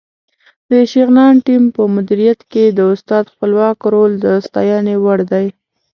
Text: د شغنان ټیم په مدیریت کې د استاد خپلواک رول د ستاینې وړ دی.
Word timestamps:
د 0.71 0.71
شغنان 0.91 1.33
ټیم 1.45 1.63
په 1.75 1.81
مدیریت 1.95 2.39
کې 2.51 2.63
د 2.69 2.79
استاد 2.93 3.23
خپلواک 3.33 3.77
رول 3.93 4.11
د 4.25 4.27
ستاینې 4.45 4.95
وړ 5.03 5.19
دی. 5.31 5.45